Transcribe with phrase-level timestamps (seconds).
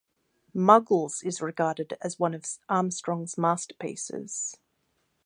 [0.55, 4.57] "Muggles" is regarded as one of Armstrong's masterpieces.